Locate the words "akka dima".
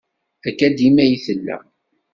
0.47-1.03